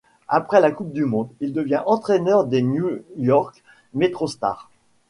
Après 0.27 0.59
la 0.61 0.71
Coupe 0.71 0.93
du 0.93 1.05
monde 1.05 1.29
il 1.41 1.53
devient 1.53 1.83
entraîneur 1.85 2.45
des 2.47 2.63
New 2.63 3.03
York 3.17 3.61
MetroStars. 3.93 4.67